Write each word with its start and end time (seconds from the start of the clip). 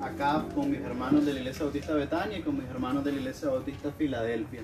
acá 0.00 0.46
con 0.54 0.70
mis 0.70 0.80
hermanos 0.80 1.26
de 1.26 1.32
la 1.32 1.40
Iglesia 1.40 1.64
Bautista 1.64 1.94
Betania 1.94 2.38
y 2.38 2.42
con 2.42 2.56
mis 2.56 2.68
hermanos 2.68 3.04
de 3.04 3.12
la 3.12 3.18
Iglesia 3.18 3.48
Bautista 3.48 3.92
Filadelfia. 3.92 4.62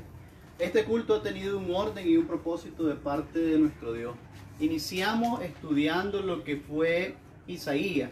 Este 0.59 0.85
culto 0.85 1.15
ha 1.15 1.23
tenido 1.23 1.59
un 1.59 1.75
orden 1.75 2.09
y 2.09 2.17
un 2.17 2.27
propósito 2.27 2.85
de 2.85 2.95
parte 2.95 3.41
de 3.41 3.59
nuestro 3.59 3.93
Dios. 3.93 4.15
Iniciamos 4.61 5.43
estudiando 5.43 6.23
lo 6.23 6.45
que 6.45 6.57
fue 6.57 7.17
Isaías, 7.49 8.11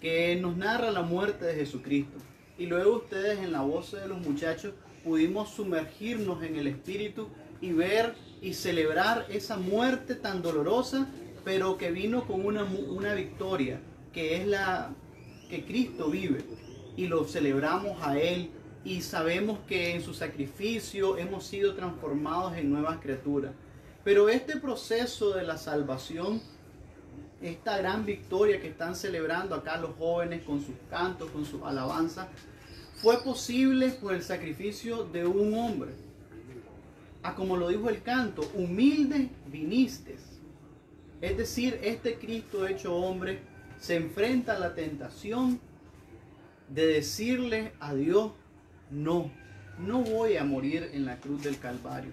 que 0.00 0.36
nos 0.36 0.56
narra 0.56 0.90
la 0.90 1.02
muerte 1.02 1.44
de 1.44 1.54
Jesucristo. 1.54 2.18
Y 2.58 2.66
luego 2.66 2.96
ustedes 2.96 3.38
en 3.38 3.52
la 3.52 3.60
voz 3.60 3.92
de 3.92 4.08
los 4.08 4.18
muchachos 4.18 4.74
pudimos 5.04 5.50
sumergirnos 5.50 6.42
en 6.42 6.56
el 6.56 6.66
Espíritu 6.66 7.28
y 7.60 7.72
ver 7.72 8.14
y 8.42 8.54
celebrar 8.54 9.26
esa 9.28 9.56
muerte 9.56 10.16
tan 10.16 10.42
dolorosa, 10.42 11.06
pero 11.44 11.78
que 11.78 11.92
vino 11.92 12.26
con 12.26 12.44
una, 12.44 12.64
una 12.64 13.14
victoria, 13.14 13.80
que 14.12 14.36
es 14.36 14.46
la 14.48 14.90
que 15.48 15.64
Cristo 15.64 16.10
vive. 16.10 16.44
Y 16.96 17.06
lo 17.06 17.24
celebramos 17.24 18.00
a 18.02 18.18
Él 18.18 18.50
y 18.84 19.02
sabemos 19.02 19.58
que 19.66 19.94
en 19.94 20.02
su 20.02 20.14
sacrificio 20.14 21.18
hemos 21.18 21.44
sido 21.44 21.74
transformados 21.74 22.56
en 22.56 22.70
nuevas 22.70 22.98
criaturas. 22.98 23.52
Pero 24.04 24.28
este 24.28 24.56
proceso 24.56 25.34
de 25.34 25.42
la 25.42 25.58
salvación, 25.58 26.40
esta 27.42 27.76
gran 27.78 28.06
victoria 28.06 28.60
que 28.60 28.68
están 28.68 28.94
celebrando 28.94 29.54
acá 29.56 29.76
los 29.76 29.96
jóvenes 29.96 30.42
con 30.42 30.60
sus 30.60 30.76
cantos, 30.88 31.30
con 31.30 31.44
sus 31.44 31.62
alabanzas, 31.62 32.28
fue 32.94 33.22
posible 33.22 33.90
por 33.90 34.14
el 34.14 34.22
sacrificio 34.22 35.04
de 35.04 35.26
un 35.26 35.52
hombre. 35.54 35.90
A 37.22 37.34
como 37.34 37.56
lo 37.56 37.68
dijo 37.68 37.90
el 37.90 38.02
canto, 38.02 38.48
humilde 38.54 39.28
viniste. 39.48 40.16
Es 41.20 41.36
decir, 41.36 41.80
este 41.82 42.18
Cristo 42.18 42.66
hecho 42.66 42.94
hombre 42.94 43.40
se 43.78 43.96
enfrenta 43.96 44.56
a 44.56 44.58
la 44.58 44.74
tentación 44.74 45.60
de 46.68 46.86
decirle 46.86 47.72
a 47.80 47.94
Dios, 47.94 48.32
no, 48.90 49.30
no 49.78 50.00
voy 50.00 50.36
a 50.36 50.44
morir 50.44 50.90
en 50.92 51.04
la 51.04 51.16
cruz 51.18 51.42
del 51.42 51.58
Calvario. 51.58 52.12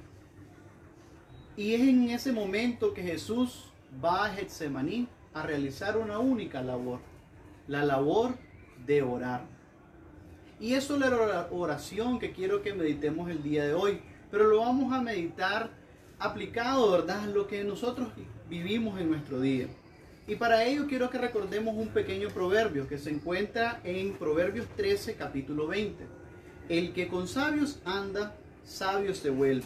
Y 1.55 1.73
es 1.73 1.81
en 1.81 2.09
ese 2.09 2.31
momento 2.31 2.93
que 2.93 3.03
Jesús 3.03 3.71
va 4.03 4.25
a 4.25 4.29
Getsemaní 4.29 5.07
a 5.33 5.43
realizar 5.43 5.97
una 5.97 6.19
única 6.19 6.61
labor, 6.61 6.99
la 7.67 7.83
labor 7.83 8.35
de 8.85 9.01
orar. 9.01 9.45
Y 10.59 10.73
eso 10.73 10.95
es 10.95 10.99
la 11.01 11.47
oración 11.51 12.19
que 12.19 12.31
quiero 12.31 12.61
que 12.61 12.73
meditemos 12.73 13.29
el 13.29 13.43
día 13.43 13.65
de 13.65 13.73
hoy, 13.73 14.01
pero 14.31 14.47
lo 14.47 14.59
vamos 14.59 14.93
a 14.93 15.01
meditar 15.01 15.71
aplicado, 16.19 16.91
¿verdad?, 16.91 17.23
a 17.23 17.27
lo 17.27 17.47
que 17.47 17.63
nosotros 17.63 18.09
vivimos 18.49 18.99
en 18.99 19.09
nuestro 19.09 19.41
día. 19.41 19.67
Y 20.25 20.35
para 20.35 20.63
ello 20.63 20.87
quiero 20.87 21.09
que 21.09 21.17
recordemos 21.17 21.75
un 21.75 21.89
pequeño 21.89 22.29
proverbio 22.29 22.87
que 22.87 22.97
se 22.97 23.09
encuentra 23.09 23.81
en 23.83 24.13
Proverbios 24.13 24.67
13, 24.77 25.15
capítulo 25.15 25.67
20. 25.67 26.05
El 26.69 26.93
que 26.93 27.09
con 27.09 27.27
sabios 27.27 27.81
anda, 27.83 28.33
sabio 28.63 29.13
se 29.15 29.29
vuelve. 29.29 29.65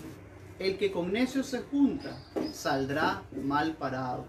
El 0.57 0.79
que 0.79 0.91
con 0.91 1.13
necios 1.13 1.45
se 1.45 1.59
junta, 1.59 2.17
saldrá 2.51 3.21
mal 3.39 3.75
parado. 3.75 4.25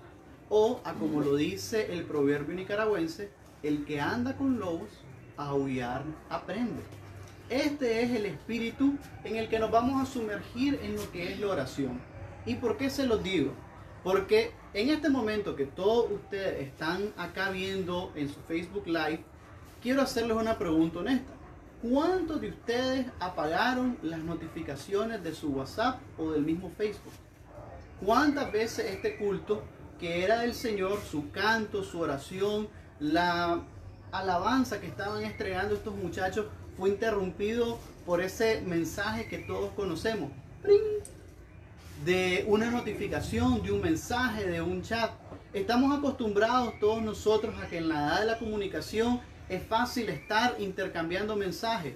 O, 0.50 0.82
a 0.84 0.92
como 0.92 1.22
lo 1.22 1.34
dice 1.34 1.94
el 1.94 2.04
proverbio 2.04 2.54
nicaragüense, 2.54 3.30
el 3.62 3.86
que 3.86 3.98
anda 3.98 4.36
con 4.36 4.58
lobos, 4.58 4.90
a 5.38 5.46
aullar 5.46 6.02
aprende. 6.28 6.82
Este 7.48 8.02
es 8.02 8.10
el 8.10 8.26
espíritu 8.26 8.98
en 9.24 9.36
el 9.36 9.48
que 9.48 9.58
nos 9.58 9.70
vamos 9.70 10.02
a 10.02 10.12
sumergir 10.12 10.78
en 10.82 10.96
lo 10.96 11.10
que 11.10 11.32
es 11.32 11.40
la 11.40 11.46
oración. 11.46 11.98
¿Y 12.44 12.56
por 12.56 12.76
qué 12.76 12.90
se 12.90 13.06
los 13.06 13.22
digo? 13.22 13.54
Porque 14.08 14.52
en 14.72 14.88
este 14.88 15.10
momento 15.10 15.54
que 15.54 15.66
todos 15.66 16.10
ustedes 16.10 16.66
están 16.66 17.12
acá 17.18 17.50
viendo 17.50 18.10
en 18.14 18.30
su 18.30 18.40
Facebook 18.48 18.86
Live, 18.86 19.22
quiero 19.82 20.00
hacerles 20.00 20.34
una 20.34 20.56
pregunta 20.56 21.00
honesta. 21.00 21.30
¿Cuántos 21.82 22.40
de 22.40 22.48
ustedes 22.48 23.06
apagaron 23.20 23.98
las 24.00 24.20
notificaciones 24.20 25.22
de 25.22 25.34
su 25.34 25.50
WhatsApp 25.50 26.00
o 26.16 26.30
del 26.30 26.42
mismo 26.42 26.70
Facebook? 26.70 27.12
¿Cuántas 28.02 28.50
veces 28.50 28.86
este 28.92 29.18
culto 29.18 29.62
que 30.00 30.24
era 30.24 30.40
del 30.40 30.54
Señor, 30.54 31.00
su 31.02 31.30
canto, 31.30 31.84
su 31.84 32.00
oración, 32.00 32.66
la 33.00 33.60
alabanza 34.10 34.80
que 34.80 34.86
estaban 34.86 35.22
estregando 35.22 35.74
estos 35.74 35.94
muchachos 35.94 36.46
fue 36.78 36.88
interrumpido 36.88 37.78
por 38.06 38.22
ese 38.22 38.62
mensaje 38.62 39.28
que 39.28 39.36
todos 39.36 39.70
conocemos? 39.72 40.30
De 42.04 42.44
una 42.46 42.70
notificación, 42.70 43.62
de 43.62 43.72
un 43.72 43.82
mensaje, 43.82 44.46
de 44.46 44.62
un 44.62 44.82
chat. 44.82 45.10
Estamos 45.52 45.96
acostumbrados 45.98 46.78
todos 46.78 47.02
nosotros 47.02 47.54
a 47.60 47.66
que 47.66 47.78
en 47.78 47.88
la 47.88 47.96
edad 47.96 48.20
de 48.20 48.26
la 48.26 48.38
comunicación 48.38 49.20
es 49.48 49.62
fácil 49.62 50.08
estar 50.08 50.56
intercambiando 50.58 51.34
mensajes. 51.36 51.94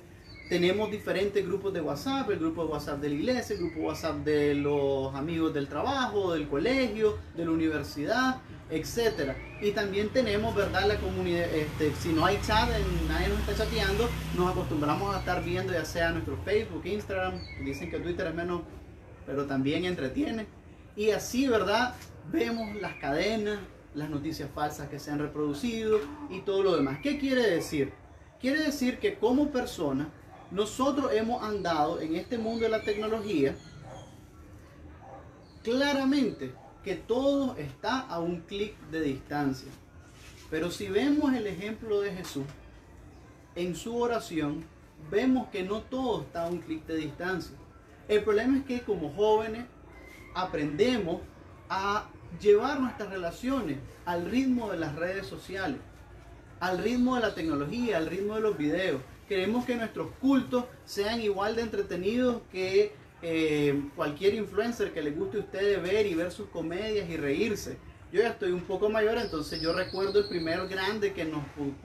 Tenemos 0.49 0.91
diferentes 0.91 1.47
grupos 1.47 1.73
de 1.73 1.81
WhatsApp, 1.81 2.29
el 2.31 2.39
grupo 2.39 2.65
de 2.65 2.73
WhatsApp 2.73 3.01
de 3.01 3.09
la 3.09 3.15
iglesia, 3.15 3.55
el 3.55 3.62
grupo 3.62 3.79
de 3.79 3.87
WhatsApp 3.87 4.17
de 4.17 4.55
los 4.55 5.15
amigos 5.15 5.55
del 5.55 5.69
trabajo, 5.69 6.35
del 6.35 6.49
colegio, 6.49 7.19
de 7.37 7.45
la 7.45 7.53
universidad, 7.53 8.41
etc. 8.71 9.33
Y 9.62 9.71
también 9.71 10.09
tenemos, 10.11 10.55
¿verdad? 10.55 10.87
La 10.87 10.97
comunidad, 10.97 11.45
este, 11.55 11.95
si 12.01 12.11
no 12.12 12.27
hay 12.27 12.39
chat, 12.47 12.69
nadie 13.09 13.29
nos 13.29 13.39
está 13.41 13.65
chateando, 13.65 14.09
nos 14.37 14.51
acostumbramos 14.51 15.15
a 15.15 15.21
estar 15.21 15.43
viendo 15.43 15.73
ya 15.73 15.85
sea 15.85 16.11
nuestro 16.11 16.37
Facebook, 16.45 16.83
Instagram, 16.85 17.35
dicen 17.65 17.91
que 17.91 17.99
Twitter 18.01 18.27
es 18.27 18.35
menos, 18.35 18.62
pero 19.27 19.47
también 19.47 19.84
entretiene. 19.84 20.47
Y 20.97 21.10
así, 21.10 21.49
¿verdad? 21.49 21.94
Vemos 22.31 22.75
las 22.81 22.94
cadenas, 22.94 23.59
las 23.94 24.10
noticias 24.10 24.50
falsas 24.55 24.88
que 24.88 24.99
se 24.99 25.10
han 25.10 25.19
reproducido 25.19 26.00
y 26.31 26.41
todo 26.41 26.62
lo 26.62 26.77
demás. 26.77 26.99
¿Qué 27.03 27.19
quiere 27.19 27.43
decir? 27.49 27.93
Quiere 28.41 28.62
decir 28.62 28.99
que 28.99 29.19
como 29.19 29.50
persona 29.50 30.09
nosotros 30.50 31.12
hemos 31.12 31.43
andado 31.43 32.00
en 32.00 32.16
este 32.16 32.38
mundo 32.38 32.65
de 32.65 32.71
la 32.71 32.82
tecnología 32.82 33.55
claramente 35.62 36.53
que 36.82 36.97
todo 36.97 37.56
está 37.56 38.00
a 38.00 38.21
un 38.21 38.41
clic 38.41 38.77
de 38.91 39.00
distancia. 39.00 39.71
Pero 40.50 40.71
si 40.71 40.88
vemos 40.88 41.32
el 41.32 41.47
ejemplo 41.47 42.00
de 42.00 42.12
Jesús 42.12 42.44
en 43.55 43.75
su 43.75 43.97
oración, 43.97 44.65
vemos 45.11 45.49
que 45.49 45.62
no 45.62 45.81
todo 45.82 46.22
está 46.22 46.47
a 46.47 46.50
un 46.50 46.59
clic 46.59 46.84
de 46.87 46.97
distancia. 46.97 47.56
El 48.09 48.23
problema 48.25 48.59
es 48.59 48.65
que 48.65 48.81
como 48.81 49.11
jóvenes 49.11 49.65
aprendemos 50.35 51.21
a 51.69 52.09
llevar 52.41 52.81
nuestras 52.81 53.11
relaciones 53.11 53.79
al 54.05 54.31
ritmo 54.31 54.71
de 54.71 54.79
las 54.79 54.95
redes 54.97 55.27
sociales, 55.27 55.79
al 56.61 56.79
ritmo 56.79 57.17
de 57.17 57.23
la 57.23 57.35
tecnología, 57.35 57.99
al 57.99 58.07
ritmo 58.07 58.35
de 58.35 58.41
los 58.41 58.57
videos. 58.57 59.01
Queremos 59.29 59.65
que 59.65 59.77
nuestros 59.77 60.11
cultos 60.21 60.65
sean 60.85 61.21
igual 61.21 61.57
de 61.57 61.62
entretenidos 61.62 62.43
que 62.51 62.93
eh, 63.23 63.83
cualquier 63.95 64.35
influencer 64.35 64.93
que 64.93 65.01
le 65.01 65.12
guste 65.12 65.39
a 65.39 65.41
ustedes 65.41 65.81
ver 65.81 66.07
y 66.07 66.15
ver 66.15 66.33
sus 66.33 66.49
comedias 66.49 67.09
y 67.09 67.17
reírse. 67.17 67.79
Yo 68.12 68.21
ya 68.21 68.29
estoy 68.31 68.53
un 68.53 68.61
poco 68.62 68.91
mayor, 68.91 69.17
entonces 69.17 69.62
yo 69.62 69.73
recuerdo 69.73 70.19
el 70.19 70.29
primer 70.29 70.69
grande 70.69 71.15
que, 71.15 71.25
nos, 71.25 71.43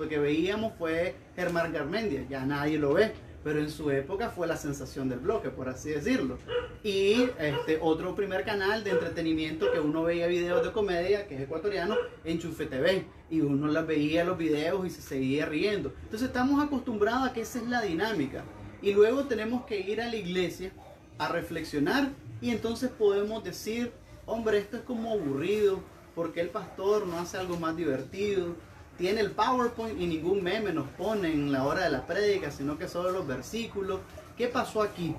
que 0.09 0.19
veíamos 0.19 0.73
fue 0.77 1.16
Germán 1.35 1.72
Garmendia. 1.72 2.25
Ya 2.27 2.44
nadie 2.45 2.77
lo 2.77 2.94
ve 2.94 3.13
pero 3.43 3.59
en 3.59 3.69
su 3.69 3.89
época 3.91 4.29
fue 4.29 4.47
la 4.47 4.57
sensación 4.57 5.09
del 5.09 5.19
bloque, 5.19 5.49
por 5.49 5.69
así 5.69 5.89
decirlo. 5.89 6.37
Y 6.83 7.29
este 7.39 7.79
otro 7.81 8.15
primer 8.15 8.43
canal 8.43 8.83
de 8.83 8.91
entretenimiento 8.91 9.71
que 9.71 9.79
uno 9.79 10.03
veía 10.03 10.27
videos 10.27 10.63
de 10.65 10.71
comedia, 10.71 11.27
que 11.27 11.35
es 11.35 11.41
ecuatoriano, 11.41 11.95
Enchufe 12.23 12.65
TV, 12.65 13.05
y 13.29 13.41
uno 13.41 13.67
las 13.67 13.85
veía 13.85 14.23
los 14.23 14.37
videos 14.37 14.85
y 14.85 14.89
se 14.89 15.01
seguía 15.01 15.45
riendo. 15.45 15.93
Entonces 16.03 16.27
estamos 16.27 16.63
acostumbrados 16.63 17.29
a 17.29 17.33
que 17.33 17.41
esa 17.41 17.59
es 17.59 17.67
la 17.67 17.81
dinámica. 17.81 18.43
Y 18.81 18.93
luego 18.93 19.25
tenemos 19.25 19.65
que 19.65 19.79
ir 19.79 20.01
a 20.01 20.07
la 20.07 20.15
iglesia 20.15 20.71
a 21.17 21.29
reflexionar 21.29 22.11
y 22.41 22.51
entonces 22.51 22.91
podemos 22.91 23.43
decir, 23.43 23.91
hombre, 24.25 24.59
esto 24.59 24.77
es 24.77 24.83
como 24.83 25.13
aburrido, 25.13 25.81
porque 26.15 26.41
el 26.41 26.49
pastor 26.49 27.07
no 27.07 27.19
hace 27.19 27.37
algo 27.37 27.57
más 27.57 27.75
divertido? 27.75 28.55
Tiene 28.97 29.21
el 29.21 29.31
PowerPoint 29.31 29.99
y 29.99 30.07
ningún 30.07 30.43
meme 30.43 30.73
nos 30.73 30.87
pone 30.89 31.31
en 31.31 31.51
la 31.51 31.65
hora 31.65 31.83
de 31.83 31.91
la 31.91 32.05
prédica, 32.05 32.51
sino 32.51 32.77
que 32.77 32.88
solo 32.88 33.11
los 33.11 33.27
versículos. 33.27 33.99
¿Qué 34.35 34.47
pasó 34.47 34.81
aquí? 34.81 35.15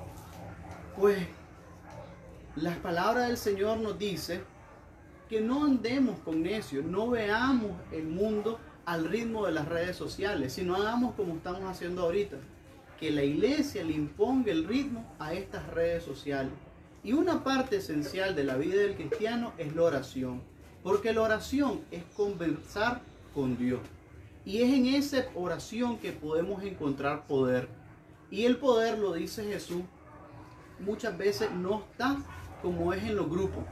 Pues 0.96 1.19
las 2.56 2.76
palabras 2.78 3.28
del 3.28 3.36
Señor 3.36 3.78
nos 3.78 3.98
dice 3.98 4.42
que 5.28 5.40
no 5.40 5.64
andemos 5.64 6.19
con 6.20 6.42
necios, 6.42 6.84
no 6.84 7.08
veamos 7.10 7.72
el 7.92 8.04
mundo 8.04 8.58
al 8.84 9.04
ritmo 9.08 9.46
de 9.46 9.52
las 9.52 9.69
redes 9.69 9.96
sociales, 9.96 10.54
sino 10.54 10.74
hagamos 10.74 11.14
como 11.14 11.34
estamos 11.34 11.62
haciendo 11.64 12.02
ahorita, 12.02 12.36
que 12.98 13.10
la 13.10 13.22
iglesia 13.22 13.84
le 13.84 13.92
imponga 13.92 14.50
el 14.50 14.64
ritmo 14.64 15.14
a 15.19 15.34
estas 15.34 15.66
redes 15.69 16.02
sociales. 16.02 16.52
Y 17.04 17.12
una 17.12 17.44
parte 17.44 17.76
esencial 17.76 18.34
de 18.34 18.44
la 18.44 18.56
vida 18.56 18.76
del 18.76 18.96
cristiano 18.96 19.52
es 19.56 19.76
la 19.76 19.82
oración, 19.82 20.42
porque 20.82 21.12
la 21.12 21.22
oración 21.22 21.82
es 21.90 22.02
conversar 22.16 23.02
con 23.34 23.56
Dios. 23.56 23.80
Y 24.44 24.62
es 24.62 24.72
en 24.72 24.86
esa 24.86 25.26
oración 25.34 25.98
que 25.98 26.12
podemos 26.12 26.62
encontrar 26.62 27.26
poder. 27.26 27.69
Y 28.30 28.44
el 28.44 28.56
poder, 28.56 28.98
lo 28.98 29.12
dice 29.12 29.44
Jesús, 29.44 29.82
muchas 30.80 31.16
veces 31.16 31.50
no 31.52 31.80
está 31.80 32.16
como 32.62 32.92
es 32.92 33.02
en 33.02 33.16
los 33.16 33.28
grupos. 33.28 33.64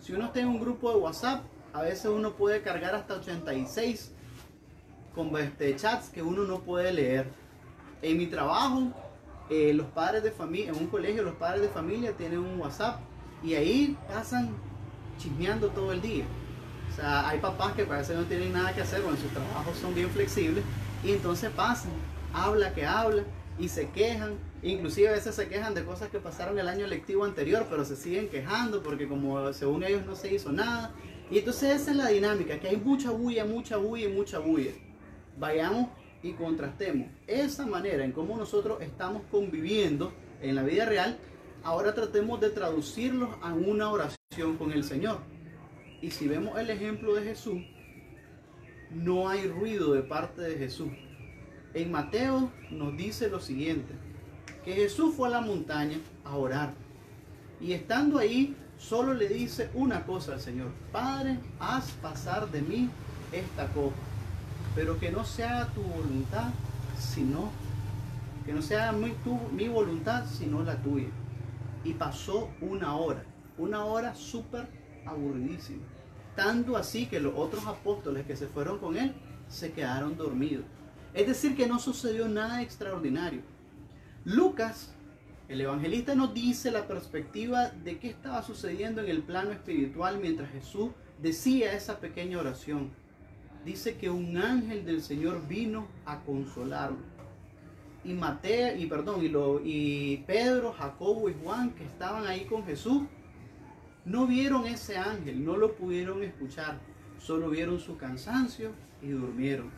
Si 0.00 0.12
uno 0.12 0.26
está 0.26 0.40
en 0.40 0.48
un 0.48 0.60
grupo 0.60 0.90
de 0.90 0.96
WhatsApp, 0.96 1.44
a 1.72 1.82
veces 1.82 2.06
uno 2.06 2.32
puede 2.32 2.62
cargar 2.62 2.94
hasta 2.94 3.14
86 3.14 4.12
con 5.14 5.36
este, 5.36 5.74
chats 5.76 6.08
que 6.08 6.22
uno 6.22 6.44
no 6.44 6.60
puede 6.60 6.92
leer. 6.92 7.28
En 8.02 8.18
mi 8.18 8.26
trabajo, 8.26 8.92
eh, 9.50 9.72
los 9.72 9.86
padres 9.86 10.22
de 10.22 10.30
familia, 10.30 10.70
en 10.70 10.76
un 10.76 10.86
colegio, 10.88 11.22
los 11.22 11.34
padres 11.36 11.62
de 11.62 11.68
familia 11.68 12.12
tienen 12.12 12.40
un 12.40 12.60
WhatsApp 12.60 13.00
y 13.42 13.54
ahí 13.54 13.96
pasan 14.08 14.50
chismeando 15.18 15.68
todo 15.68 15.92
el 15.92 16.00
día. 16.00 16.24
O 16.94 16.96
sea, 16.96 17.28
hay 17.28 17.40
papás 17.40 17.72
que 17.72 17.84
parece 17.84 18.12
que 18.12 18.20
no 18.20 18.24
tienen 18.24 18.52
nada 18.52 18.72
que 18.72 18.80
hacer, 18.80 19.02
cuando 19.02 19.20
sus 19.20 19.32
trabajos 19.32 19.76
son 19.78 19.96
bien 19.96 20.08
flexibles 20.10 20.62
y 21.02 21.10
entonces 21.10 21.50
pasan, 21.50 21.90
habla 22.32 22.72
que 22.72 22.86
habla 22.86 23.24
y 23.58 23.68
se 23.68 23.88
quejan, 23.88 24.36
inclusive 24.62 25.08
a 25.08 25.12
veces 25.12 25.34
se 25.34 25.48
quejan 25.48 25.74
de 25.74 25.84
cosas 25.84 26.08
que 26.08 26.20
pasaron 26.20 26.56
el 26.56 26.68
año 26.68 26.86
lectivo 26.86 27.24
anterior, 27.24 27.66
pero 27.68 27.84
se 27.84 27.96
siguen 27.96 28.28
quejando 28.28 28.80
porque 28.80 29.08
como 29.08 29.52
según 29.52 29.82
ellos 29.82 30.06
no 30.06 30.14
se 30.14 30.32
hizo 30.32 30.52
nada. 30.52 30.92
Y 31.32 31.38
entonces 31.38 31.80
esa 31.80 31.90
es 31.90 31.96
la 31.96 32.08
dinámica, 32.08 32.60
que 32.60 32.68
hay 32.68 32.76
mucha 32.76 33.10
bulla, 33.10 33.44
mucha 33.44 33.76
bulla 33.76 34.04
y 34.04 34.12
mucha 34.12 34.38
bulla. 34.38 34.70
Vayamos 35.36 35.88
y 36.22 36.32
contrastemos 36.34 37.08
esa 37.26 37.66
manera 37.66 38.04
en 38.04 38.12
cómo 38.12 38.36
nosotros 38.36 38.80
estamos 38.80 39.22
conviviendo 39.32 40.12
en 40.40 40.54
la 40.54 40.62
vida 40.62 40.84
real, 40.84 41.18
ahora 41.64 41.92
tratemos 41.92 42.40
de 42.40 42.50
traducirlos 42.50 43.30
a 43.42 43.52
una 43.52 43.90
oración 43.90 44.56
con 44.56 44.70
el 44.70 44.84
Señor. 44.84 45.33
Y 46.04 46.10
si 46.10 46.28
vemos 46.28 46.58
el 46.58 46.68
ejemplo 46.68 47.14
de 47.14 47.22
Jesús, 47.22 47.62
no 48.90 49.26
hay 49.26 49.48
ruido 49.48 49.94
de 49.94 50.02
parte 50.02 50.42
de 50.42 50.58
Jesús. 50.58 50.90
En 51.72 51.90
Mateo 51.90 52.50
nos 52.70 52.94
dice 52.94 53.30
lo 53.30 53.40
siguiente, 53.40 53.94
que 54.66 54.74
Jesús 54.74 55.14
fue 55.14 55.28
a 55.28 55.30
la 55.30 55.40
montaña 55.40 55.96
a 56.22 56.36
orar. 56.36 56.74
Y 57.58 57.72
estando 57.72 58.18
ahí, 58.18 58.54
solo 58.76 59.14
le 59.14 59.30
dice 59.30 59.70
una 59.72 60.04
cosa 60.04 60.34
al 60.34 60.42
Señor, 60.42 60.72
Padre, 60.92 61.38
haz 61.58 61.92
pasar 61.92 62.50
de 62.50 62.60
mí 62.60 62.90
esta 63.32 63.68
copa, 63.68 63.96
pero 64.74 65.00
que 65.00 65.10
no 65.10 65.24
sea 65.24 65.68
tu 65.68 65.80
voluntad, 65.80 66.50
sino, 66.98 67.50
que 68.44 68.52
no 68.52 68.60
sea 68.60 68.92
mi, 68.92 69.14
mi 69.52 69.68
voluntad, 69.68 70.26
sino 70.26 70.62
la 70.64 70.76
tuya. 70.82 71.08
Y 71.82 71.94
pasó 71.94 72.50
una 72.60 72.94
hora, 72.94 73.24
una 73.56 73.86
hora 73.86 74.14
súper 74.14 74.68
aburridísima. 75.06 75.93
Tanto 76.36 76.76
así 76.76 77.06
que 77.06 77.20
los 77.20 77.34
otros 77.36 77.66
apóstoles 77.66 78.26
que 78.26 78.36
se 78.36 78.46
fueron 78.46 78.78
con 78.78 78.96
él 78.96 79.14
se 79.48 79.72
quedaron 79.72 80.16
dormidos. 80.16 80.64
Es 81.12 81.26
decir, 81.26 81.56
que 81.56 81.66
no 81.68 81.78
sucedió 81.78 82.28
nada 82.28 82.62
extraordinario. 82.62 83.42
Lucas, 84.24 84.92
el 85.48 85.60
evangelista, 85.60 86.14
nos 86.14 86.34
dice 86.34 86.70
la 86.70 86.88
perspectiva 86.88 87.68
de 87.68 87.98
qué 87.98 88.08
estaba 88.08 88.42
sucediendo 88.42 89.00
en 89.00 89.08
el 89.08 89.22
plano 89.22 89.52
espiritual 89.52 90.18
mientras 90.18 90.50
Jesús 90.50 90.90
decía 91.22 91.72
esa 91.74 92.00
pequeña 92.00 92.38
oración. 92.38 92.90
Dice 93.64 93.96
que 93.96 94.10
un 94.10 94.36
ángel 94.36 94.84
del 94.84 95.02
Señor 95.02 95.46
vino 95.46 95.86
a 96.04 96.20
consolarlo. 96.20 96.98
Y 98.04 98.12
Mateo, 98.12 98.76
y 98.76 98.86
perdón, 98.86 99.24
y, 99.24 99.28
lo, 99.28 99.60
y 99.64 100.24
Pedro, 100.26 100.72
Jacobo 100.72 101.30
y 101.30 101.34
Juan, 101.42 101.70
que 101.70 101.84
estaban 101.84 102.26
ahí 102.26 102.44
con 102.44 102.64
Jesús, 102.64 103.02
no 104.04 104.26
vieron 104.26 104.66
ese 104.66 104.98
ángel, 104.98 105.44
no 105.44 105.56
lo 105.56 105.74
pudieron 105.76 106.22
escuchar, 106.22 106.78
solo 107.18 107.48
vieron 107.48 107.80
su 107.80 107.96
cansancio 107.96 108.72
y 109.00 109.08
durmieron. 109.08 109.70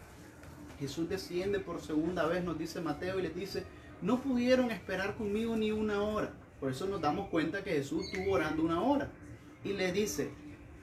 Jesús 0.81 1.09
desciende 1.09 1.61
por 1.61 1.81
segunda 1.81 2.27
vez, 2.27 2.45
nos 2.45 2.59
dice 2.59 2.81
Mateo, 2.81 3.19
y 3.19 3.23
les 3.23 3.35
dice, 3.35 3.65
no 4.03 4.21
pudieron 4.21 4.71
esperar 4.71 5.15
conmigo 5.15 5.57
ni 5.57 5.71
una 5.71 6.03
hora. 6.03 6.33
Por 6.61 6.73
eso 6.73 6.87
nos 6.87 7.01
damos 7.01 7.29
cuenta 7.29 7.63
que 7.63 7.71
Jesús 7.71 8.07
estuvo 8.07 8.35
orando 8.35 8.63
una 8.63 8.83
hora. 8.83 9.11
Y 9.65 9.73
le 9.73 9.93
dice, 9.93 10.31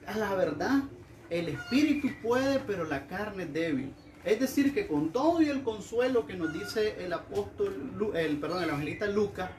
a 0.06 0.16
la 0.16 0.34
verdad, 0.34 0.84
el 1.30 1.48
espíritu 1.48 2.08
puede, 2.22 2.60
pero 2.60 2.84
la 2.84 3.06
carne 3.06 3.44
es 3.44 3.52
débil. 3.52 3.92
Es 4.24 4.40
decir, 4.40 4.72
que 4.72 4.86
con 4.86 5.12
todo 5.12 5.42
y 5.42 5.48
el 5.48 5.62
consuelo 5.62 6.26
que 6.26 6.34
nos 6.34 6.52
dice 6.52 7.04
el 7.04 7.12
apóstol, 7.12 8.12
el, 8.14 8.38
perdón, 8.38 8.62
el 8.62 8.70
evangelista 8.70 9.06
Lucas, 9.06 9.50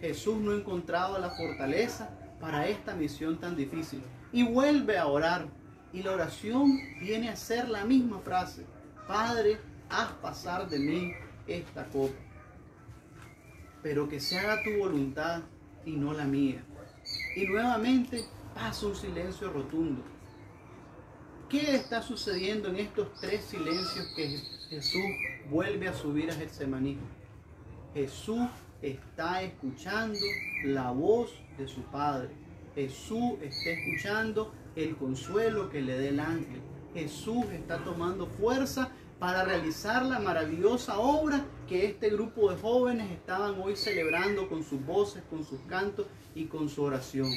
Jesús 0.00 0.36
no 0.36 0.52
ha 0.52 0.54
encontrado 0.54 1.18
la 1.18 1.30
fortaleza 1.30 2.10
para 2.40 2.66
esta 2.68 2.94
misión 2.94 3.38
tan 3.38 3.56
difícil. 3.56 4.02
Y 4.32 4.44
vuelve 4.44 4.98
a 4.98 5.06
orar. 5.06 5.48
Y 5.92 6.02
la 6.02 6.12
oración 6.12 6.80
viene 7.00 7.28
a 7.28 7.36
ser 7.36 7.68
la 7.68 7.84
misma 7.84 8.18
frase. 8.18 8.66
Padre, 9.06 9.60
haz 9.88 10.10
pasar 10.14 10.68
de 10.68 10.78
mí 10.78 11.12
esta 11.46 11.86
copa. 11.86 12.14
Pero 13.82 14.08
que 14.08 14.18
se 14.18 14.38
haga 14.38 14.62
tu 14.64 14.78
voluntad 14.78 15.42
y 15.84 15.92
no 15.92 16.12
la 16.12 16.24
mía. 16.24 16.64
Y 17.36 17.46
nuevamente 17.46 18.24
pasa 18.54 18.86
un 18.86 18.96
silencio 18.96 19.52
rotundo. 19.52 20.02
¿Qué 21.48 21.76
está 21.76 22.02
sucediendo 22.02 22.68
en 22.68 22.76
estos 22.76 23.12
tres 23.20 23.44
silencios 23.44 24.06
que 24.16 24.40
Jesús 24.70 25.04
vuelve 25.50 25.88
a 25.88 25.94
subir 25.94 26.30
a 26.30 26.34
Getsemaní? 26.34 26.98
Jesús 27.92 28.48
está 28.82 29.42
escuchando 29.42 30.18
la 30.64 30.90
voz 30.90 31.32
de 31.58 31.66
su 31.66 31.82
Padre. 31.82 32.30
Jesús 32.74 33.34
está 33.42 33.70
escuchando 33.70 34.52
el 34.76 34.96
consuelo 34.96 35.70
que 35.70 35.80
le 35.80 35.98
dé 35.98 36.08
el 36.08 36.20
ángel. 36.20 36.60
Jesús 36.92 37.46
está 37.52 37.78
tomando 37.78 38.26
fuerza 38.26 38.90
para 39.18 39.44
realizar 39.44 40.04
la 40.04 40.18
maravillosa 40.18 40.98
obra 40.98 41.44
que 41.68 41.86
este 41.86 42.10
grupo 42.10 42.50
de 42.50 42.56
jóvenes 42.56 43.10
estaban 43.10 43.60
hoy 43.60 43.76
celebrando 43.76 44.48
con 44.48 44.62
sus 44.62 44.84
voces, 44.84 45.22
con 45.30 45.44
sus 45.44 45.60
cantos 45.62 46.06
y 46.34 46.44
con 46.44 46.68
su 46.68 46.82
oración. 46.82 47.30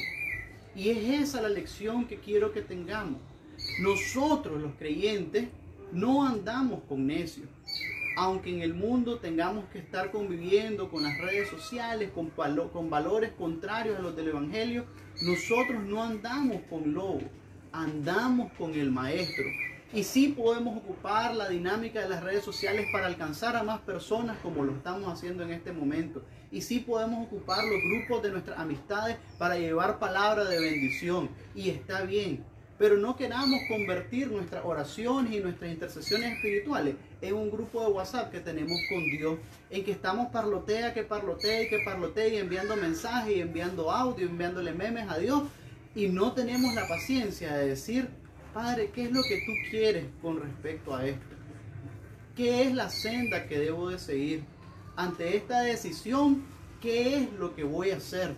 Y 0.74 0.90
es 0.90 1.22
esa 1.22 1.40
la 1.40 1.48
lección 1.48 2.06
que 2.06 2.18
quiero 2.18 2.52
que 2.52 2.62
tengamos. 2.62 3.20
Nosotros 3.80 4.60
los 4.60 4.74
creyentes 4.74 5.48
no 5.92 6.26
andamos 6.26 6.82
con 6.88 7.06
necios 7.06 7.48
aunque 8.18 8.50
en 8.50 8.62
el 8.62 8.74
mundo 8.74 9.20
tengamos 9.20 9.66
que 9.66 9.78
estar 9.78 10.10
conviviendo 10.10 10.90
con 10.90 11.04
las 11.04 11.16
redes 11.18 11.48
sociales, 11.48 12.10
con, 12.10 12.32
valores 12.90 13.30
contrarios 13.38 13.96
a 13.96 14.02
los 14.02 14.16
del 14.16 14.30
Evangelio, 14.30 14.86
nosotros 15.22 15.84
no 15.84 16.02
andamos 16.02 16.62
con 16.68 16.92
lobo, 16.92 17.20
andamos 17.70 18.52
con 18.54 18.74
el 18.74 18.90
Maestro. 18.90 19.44
Y 19.92 20.02
sí 20.02 20.34
podemos 20.36 20.78
ocupar 20.78 21.36
la 21.36 21.48
dinámica 21.48 22.00
de 22.00 22.08
las 22.08 22.24
redes 22.24 22.42
sociales 22.42 22.86
para 22.92 23.06
alcanzar 23.06 23.54
a 23.54 23.62
más 23.62 23.78
personas 23.82 24.36
como 24.42 24.64
lo 24.64 24.72
estamos 24.72 25.12
haciendo 25.12 25.44
en 25.44 25.52
este 25.52 25.70
momento. 25.70 26.24
Y 26.50 26.62
sí 26.62 26.80
podemos 26.80 27.24
ocupar 27.24 27.64
los 27.64 27.80
grupos 27.80 28.24
de 28.24 28.32
nuestras 28.32 28.58
amistades 28.58 29.16
para 29.38 29.56
llevar 29.56 30.00
palabra 30.00 30.44
de 30.44 30.60
bendición. 30.60 31.30
Y 31.54 31.70
está 31.70 32.02
bien. 32.02 32.44
Pero 32.78 32.96
no 32.96 33.16
queramos 33.16 33.60
convertir 33.68 34.30
nuestras 34.30 34.64
oraciones 34.64 35.34
y 35.34 35.40
nuestras 35.40 35.72
intercesiones 35.72 36.36
espirituales 36.36 36.94
en 37.20 37.34
un 37.34 37.50
grupo 37.50 37.80
de 37.80 37.88
WhatsApp 37.88 38.30
que 38.30 38.38
tenemos 38.38 38.80
con 38.88 39.04
Dios, 39.04 39.38
en 39.70 39.84
que 39.84 39.90
estamos 39.90 40.28
parlotea, 40.28 40.94
que 40.94 41.02
parlotea 41.02 41.62
y 41.62 41.68
que 41.68 41.80
parlotea 41.84 42.28
y 42.28 42.36
enviando 42.36 42.76
mensajes 42.76 43.36
y 43.36 43.40
enviando 43.40 43.90
audio, 43.90 44.28
enviándole 44.28 44.72
memes 44.72 45.10
a 45.10 45.18
Dios. 45.18 45.42
Y 45.96 46.08
no 46.08 46.32
tenemos 46.32 46.72
la 46.74 46.86
paciencia 46.86 47.54
de 47.54 47.68
decir, 47.70 48.08
Padre, 48.54 48.90
¿qué 48.94 49.04
es 49.04 49.12
lo 49.12 49.22
que 49.22 49.42
tú 49.44 49.52
quieres 49.70 50.06
con 50.22 50.40
respecto 50.40 50.94
a 50.94 51.04
esto? 51.04 51.26
¿Qué 52.36 52.62
es 52.62 52.74
la 52.74 52.88
senda 52.88 53.48
que 53.48 53.58
debo 53.58 53.90
de 53.90 53.98
seguir? 53.98 54.44
Ante 54.94 55.36
esta 55.36 55.62
decisión, 55.62 56.44
¿qué 56.80 57.16
es 57.16 57.32
lo 57.32 57.56
que 57.56 57.64
voy 57.64 57.90
a 57.90 57.96
hacer? 57.96 58.36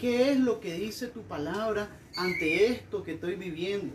¿Qué 0.00 0.32
es 0.32 0.40
lo 0.40 0.60
que 0.60 0.74
dice 0.74 1.06
tu 1.06 1.22
palabra 1.22 1.88
ante 2.18 2.66
esto 2.66 3.04
que 3.04 3.12
estoy 3.12 3.36
viviendo, 3.36 3.94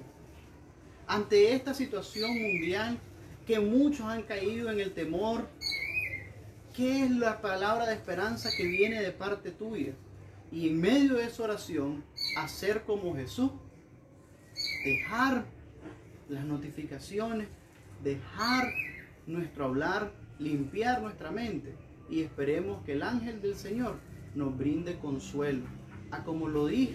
ante 1.08 1.54
esta 1.54 1.74
situación 1.74 2.32
mundial 2.42 2.98
que 3.46 3.60
muchos 3.60 4.08
han 4.08 4.24
caído 4.24 4.72
en 4.72 4.80
el 4.80 4.94
temor, 4.94 5.50
¿qué 6.74 7.04
es 7.04 7.12
la 7.12 7.42
palabra 7.42 7.86
de 7.86 7.96
esperanza 7.96 8.50
que 8.56 8.66
viene 8.66 9.02
de 9.02 9.12
parte 9.12 9.52
tuya? 9.52 9.94
Y 10.54 10.70
en 10.70 10.80
medio 10.80 11.16
de 11.16 11.26
esa 11.26 11.44
oración, 11.44 12.02
hacer 12.38 12.84
como 12.84 13.14
Jesús, 13.14 13.52
dejar 14.86 15.44
las 16.30 16.46
notificaciones, 16.46 17.50
dejar 18.04 18.74
nuestro 19.28 19.66
hablar, 19.66 20.14
limpiar 20.40 21.02
nuestra 21.02 21.32
mente 21.32 21.76
y 22.10 22.22
esperemos 22.22 22.84
que 22.86 22.94
el 22.94 23.04
ángel 23.04 23.42
del 23.42 23.56
Señor 23.56 23.98
nos 24.34 24.58
brinde 24.58 24.98
consuelo. 24.98 25.66
A 26.12 26.24
como 26.24 26.48
lo 26.48 26.68
dijo 26.68 26.94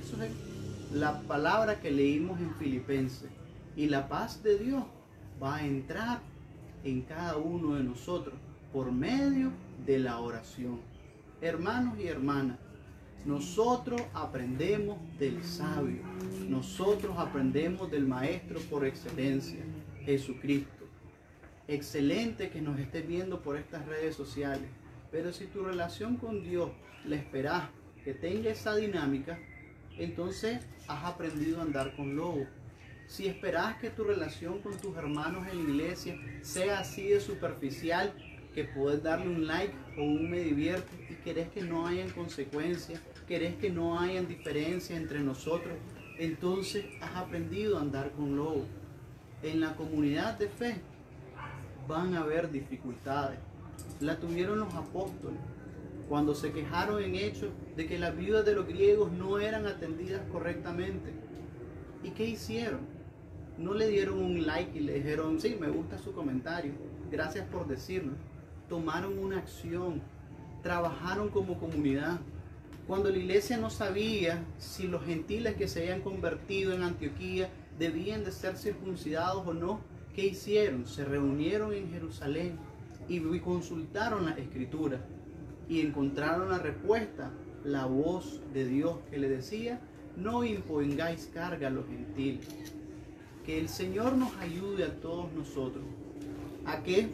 la 0.92 1.20
palabra 1.22 1.80
que 1.80 1.90
leímos 1.90 2.40
en 2.40 2.54
Filipenses. 2.54 3.30
Y 3.76 3.86
la 3.86 4.08
paz 4.08 4.42
de 4.42 4.58
Dios 4.58 4.84
va 5.42 5.56
a 5.56 5.66
entrar 5.66 6.20
en 6.84 7.02
cada 7.02 7.36
uno 7.36 7.74
de 7.74 7.84
nosotros 7.84 8.34
por 8.72 8.90
medio 8.92 9.52
de 9.86 9.98
la 9.98 10.18
oración. 10.18 10.80
Hermanos 11.40 11.98
y 11.98 12.08
hermanas, 12.08 12.58
nosotros 13.24 14.00
aprendemos 14.14 14.98
del 15.18 15.44
sabio, 15.44 16.02
nosotros 16.48 17.16
aprendemos 17.18 17.90
del 17.90 18.06
maestro 18.06 18.60
por 18.70 18.86
excelencia, 18.86 19.60
Jesucristo. 20.04 20.86
Excelente 21.66 22.50
que 22.50 22.62
nos 22.62 22.78
estés 22.78 23.06
viendo 23.06 23.40
por 23.42 23.56
estas 23.56 23.84
redes 23.86 24.16
sociales, 24.16 24.68
pero 25.10 25.32
si 25.32 25.46
tu 25.46 25.64
relación 25.64 26.16
con 26.16 26.42
Dios 26.42 26.70
la 27.04 27.16
esperas 27.16 27.68
que 28.04 28.14
tenga 28.14 28.50
esa 28.50 28.74
dinámica, 28.74 29.38
entonces 29.98 30.60
has 30.86 31.04
aprendido 31.04 31.60
a 31.60 31.62
andar 31.62 31.94
con 31.96 32.16
lobo. 32.16 32.46
si 33.06 33.26
esperas 33.26 33.76
que 33.78 33.88
tu 33.88 34.04
relación 34.04 34.60
con 34.60 34.76
tus 34.76 34.94
hermanos 34.96 35.46
en 35.50 35.64
la 35.64 35.70
iglesia 35.70 36.18
sea 36.42 36.80
así 36.80 37.08
de 37.08 37.20
superficial, 37.20 38.12
que 38.54 38.64
puedes 38.64 39.02
darle 39.02 39.28
un 39.28 39.46
like 39.46 39.72
o 39.96 40.02
un 40.02 40.30
me 40.30 40.40
divierte 40.40 41.06
y 41.08 41.14
querés 41.14 41.48
que 41.48 41.62
no 41.62 41.86
hayan 41.86 42.10
consecuencias, 42.10 43.00
querés 43.26 43.54
que 43.56 43.70
no 43.70 43.98
hayan 43.98 44.28
diferencias 44.28 44.98
entre 44.98 45.20
nosotros, 45.20 45.74
entonces 46.18 46.84
has 47.00 47.16
aprendido 47.16 47.78
a 47.78 47.80
andar 47.80 48.10
con 48.12 48.36
lobo. 48.36 48.66
En 49.42 49.60
la 49.60 49.74
comunidad 49.76 50.38
de 50.38 50.48
fe 50.48 50.76
van 51.86 52.14
a 52.14 52.20
haber 52.20 52.50
dificultades. 52.50 53.38
La 54.00 54.16
tuvieron 54.16 54.58
los 54.58 54.74
apóstoles 54.74 55.38
cuando 56.08 56.34
se 56.34 56.52
quejaron 56.52 57.02
en 57.02 57.14
hechos 57.14 57.50
de 57.76 57.86
que 57.86 57.98
las 57.98 58.16
viudas 58.16 58.44
de 58.46 58.54
los 58.54 58.66
griegos 58.66 59.12
no 59.12 59.38
eran 59.38 59.66
atendidas 59.66 60.22
correctamente. 60.32 61.12
¿Y 62.02 62.10
qué 62.10 62.24
hicieron? 62.24 62.80
No 63.58 63.74
le 63.74 63.88
dieron 63.88 64.22
un 64.22 64.46
like 64.46 64.78
y 64.78 64.82
le 64.82 64.94
dijeron, 64.94 65.38
sí, 65.40 65.56
me 65.60 65.68
gusta 65.68 65.98
su 65.98 66.12
comentario, 66.12 66.72
gracias 67.10 67.46
por 67.48 67.66
decirlo. 67.66 68.12
Tomaron 68.68 69.18
una 69.18 69.38
acción, 69.38 70.00
trabajaron 70.62 71.28
como 71.28 71.58
comunidad. 71.58 72.20
Cuando 72.86 73.10
la 73.10 73.18
iglesia 73.18 73.58
no 73.58 73.68
sabía 73.68 74.42
si 74.56 74.86
los 74.86 75.04
gentiles 75.04 75.56
que 75.56 75.68
se 75.68 75.80
habían 75.80 76.00
convertido 76.00 76.72
en 76.72 76.82
Antioquía 76.82 77.50
debían 77.78 78.24
de 78.24 78.32
ser 78.32 78.56
circuncidados 78.56 79.46
o 79.46 79.52
no, 79.52 79.80
¿qué 80.14 80.26
hicieron? 80.26 80.86
Se 80.86 81.04
reunieron 81.04 81.74
en 81.74 81.90
Jerusalén 81.90 82.56
y 83.08 83.20
consultaron 83.40 84.24
la 84.26 84.38
escritura 84.38 85.00
y 85.68 85.80
encontraron 85.80 86.50
la 86.50 86.58
respuesta, 86.58 87.30
la 87.64 87.86
voz 87.86 88.40
de 88.54 88.64
Dios 88.66 88.96
que 89.10 89.18
le 89.18 89.28
decía, 89.28 89.80
no 90.16 90.44
impongáis 90.44 91.30
carga 91.32 91.68
a 91.68 91.70
los 91.70 91.86
gentiles. 91.86 92.48
Que 93.44 93.58
el 93.58 93.68
Señor 93.68 94.16
nos 94.16 94.34
ayude 94.36 94.84
a 94.84 95.00
todos 95.00 95.32
nosotros 95.32 95.84
a 96.64 96.82
que, 96.82 97.08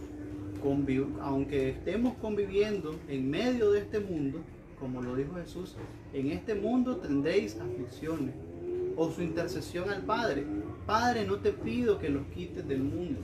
aunque 1.20 1.70
estemos 1.70 2.14
conviviendo 2.14 2.96
en 3.08 3.30
medio 3.30 3.70
de 3.70 3.80
este 3.80 4.00
mundo, 4.00 4.40
como 4.80 5.02
lo 5.02 5.14
dijo 5.14 5.34
Jesús, 5.34 5.76
en 6.12 6.30
este 6.30 6.54
mundo 6.54 6.96
tendréis 6.96 7.58
aflicciones. 7.60 8.34
O 8.96 9.10
su 9.10 9.22
intercesión 9.22 9.90
al 9.90 10.02
Padre. 10.02 10.44
Padre, 10.86 11.26
no 11.26 11.38
te 11.38 11.50
pido 11.50 11.98
que 11.98 12.08
los 12.08 12.24
quites 12.28 12.66
del 12.68 12.80
mundo. 12.80 13.20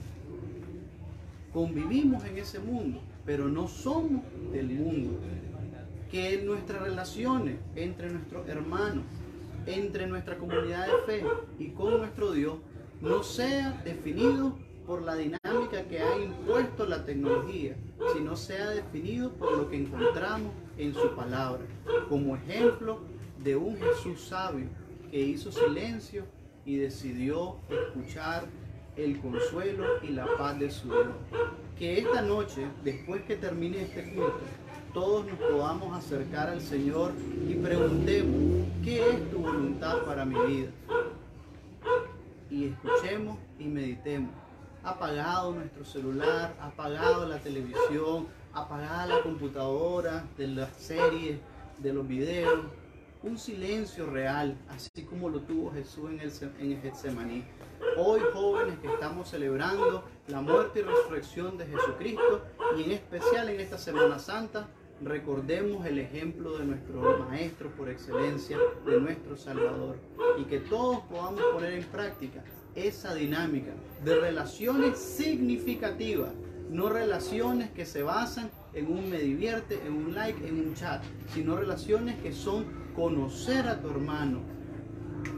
Convivimos 1.53 2.23
en 2.25 2.37
ese 2.37 2.59
mundo, 2.59 3.01
pero 3.25 3.47
no 3.49 3.67
somos 3.67 4.21
del 4.51 4.69
mundo. 4.69 5.19
Que 6.09 6.41
nuestras 6.43 6.81
relaciones 6.81 7.57
entre 7.75 8.09
nuestros 8.09 8.47
hermanos, 8.47 9.03
entre 9.65 10.07
nuestra 10.07 10.37
comunidad 10.37 10.87
de 10.87 10.97
fe 11.05 11.25
y 11.59 11.69
con 11.69 11.97
nuestro 11.97 12.31
Dios, 12.31 12.55
no 13.01 13.23
sea 13.23 13.81
definido 13.83 14.57
por 14.85 15.01
la 15.01 15.15
dinámica 15.15 15.83
que 15.89 15.99
ha 15.99 16.19
impuesto 16.19 16.85
la 16.85 17.05
tecnología, 17.05 17.75
sino 18.13 18.35
sea 18.35 18.69
definido 18.71 19.31
por 19.33 19.57
lo 19.57 19.69
que 19.69 19.77
encontramos 19.77 20.51
en 20.77 20.93
su 20.93 21.15
palabra, 21.15 21.61
como 22.09 22.35
ejemplo 22.35 22.99
de 23.43 23.55
un 23.55 23.77
Jesús 23.77 24.21
sabio 24.21 24.67
que 25.09 25.19
hizo 25.19 25.51
silencio 25.51 26.25
y 26.65 26.77
decidió 26.77 27.57
escuchar 27.69 28.45
el 28.95 29.19
consuelo 29.19 29.85
y 30.03 30.09
la 30.09 30.25
paz 30.37 30.59
de 30.59 30.69
su 30.69 30.87
Dios. 30.87 31.07
Que 31.77 31.99
esta 31.99 32.21
noche, 32.21 32.67
después 32.83 33.23
que 33.23 33.35
termine 33.35 33.83
este 33.83 34.13
culto, 34.13 34.39
todos 34.93 35.25
nos 35.25 35.35
podamos 35.35 35.97
acercar 35.97 36.49
al 36.49 36.61
Señor 36.61 37.13
y 37.47 37.55
preguntemos, 37.55 38.67
¿qué 38.83 39.09
es 39.09 39.31
tu 39.31 39.39
voluntad 39.39 39.99
para 39.99 40.25
mi 40.25 40.35
vida? 40.45 40.69
Y 42.49 42.65
escuchemos 42.65 43.39
y 43.57 43.65
meditemos. 43.65 44.31
Apagado 44.83 45.53
nuestro 45.53 45.85
celular, 45.85 46.53
apagado 46.59 47.27
la 47.27 47.37
televisión, 47.37 48.27
apagada 48.53 49.05
la 49.05 49.21
computadora, 49.21 50.25
de 50.37 50.47
las 50.47 50.75
series, 50.75 51.39
de 51.77 51.93
los 51.93 52.07
videos, 52.07 52.65
un 53.23 53.37
silencio 53.37 54.07
real, 54.07 54.57
así 54.69 55.03
como 55.03 55.29
lo 55.29 55.41
tuvo 55.41 55.71
Jesús 55.71 56.09
en 56.09 56.19
el, 56.21 56.31
en 56.59 56.71
el 56.71 56.81
Getsemaní. 56.81 57.43
Hoy 57.97 58.19
jóvenes 58.33 58.79
que 58.79 58.87
estamos 58.87 59.29
celebrando 59.29 60.03
la 60.27 60.41
muerte 60.41 60.79
y 60.79 60.83
resurrección 60.83 61.57
de 61.57 61.67
Jesucristo 61.67 62.41
y 62.77 62.83
en 62.83 62.91
especial 62.91 63.49
en 63.49 63.59
esta 63.59 63.77
Semana 63.77 64.17
Santa, 64.17 64.67
recordemos 65.03 65.85
el 65.85 65.99
ejemplo 65.99 66.57
de 66.57 66.65
nuestro 66.65 67.25
Maestro 67.29 67.69
por 67.71 67.89
excelencia, 67.89 68.57
de 68.85 68.99
nuestro 68.99 69.37
Salvador, 69.37 69.97
y 70.39 70.45
que 70.45 70.59
todos 70.59 71.01
podamos 71.01 71.41
poner 71.53 71.73
en 71.73 71.83
práctica 71.85 72.43
esa 72.75 73.13
dinámica 73.13 73.71
de 74.03 74.19
relaciones 74.19 74.97
significativas, 74.97 76.31
no 76.69 76.89
relaciones 76.89 77.69
que 77.71 77.85
se 77.85 78.01
basan 78.01 78.49
en 78.73 78.87
un 78.87 79.09
me 79.09 79.19
divierte, 79.19 79.79
en 79.85 79.93
un 79.93 80.15
like, 80.15 80.47
en 80.47 80.59
un 80.59 80.73
chat, 80.75 81.01
sino 81.33 81.57
relaciones 81.57 82.17
que 82.21 82.31
son 82.31 82.65
conocer 82.95 83.67
a 83.67 83.81
tu 83.81 83.89
hermano, 83.89 84.39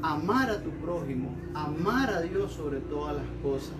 amar 0.01 0.49
a 0.49 0.61
tu 0.61 0.69
prójimo, 0.71 1.35
amar 1.53 2.11
a 2.11 2.21
Dios 2.21 2.53
sobre 2.53 2.79
todas 2.79 3.15
las 3.15 3.25
cosas. 3.41 3.73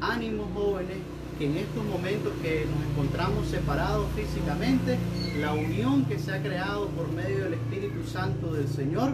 Ánimo 0.00 0.48
jóvenes, 0.54 0.98
que 1.38 1.46
en 1.46 1.56
estos 1.56 1.84
momentos 1.84 2.32
que 2.42 2.64
nos 2.64 2.90
encontramos 2.90 3.46
separados 3.48 4.06
físicamente, 4.14 4.98
la 5.40 5.52
unión 5.52 6.04
que 6.06 6.18
se 6.18 6.32
ha 6.32 6.42
creado 6.42 6.88
por 6.88 7.12
medio 7.12 7.44
del 7.44 7.54
Espíritu 7.54 8.04
Santo 8.06 8.54
del 8.54 8.68
Señor 8.68 9.12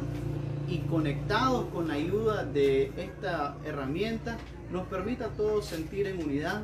y 0.69 0.79
conectados 0.79 1.67
con 1.73 1.89
la 1.89 1.95
ayuda 1.95 2.45
de 2.45 2.93
esta 2.97 3.57
herramienta, 3.65 4.37
nos 4.71 4.87
permita 4.87 5.27
a 5.27 5.29
todos 5.31 5.67
sentir 5.67 6.07
en 6.07 6.23
unidad 6.23 6.63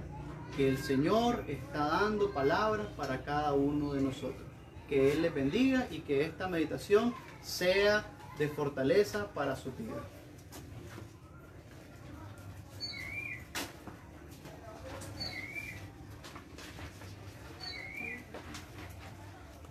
que 0.57 0.69
el 0.69 0.79
Señor 0.79 1.45
está 1.47 1.89
dando 1.89 2.31
palabras 2.31 2.87
para 2.97 3.23
cada 3.23 3.53
uno 3.53 3.93
de 3.93 4.03
nosotros. 4.03 4.43
Que 4.89 5.13
Él 5.13 5.23
les 5.23 5.35
bendiga 5.35 5.87
y 5.91 6.01
que 6.01 6.25
esta 6.25 6.49
meditación 6.49 7.15
sea 7.41 8.05
de 8.39 8.49
fortaleza 8.49 9.29
para 9.35 9.57
su 9.57 9.73
vida. 9.73 10.03